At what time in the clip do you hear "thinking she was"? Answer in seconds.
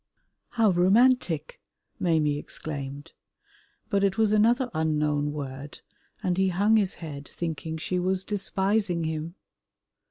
7.31-8.25